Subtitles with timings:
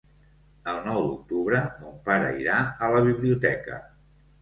[0.73, 2.59] El nou d'octubre mon pare irà
[2.89, 3.83] a la biblioteca.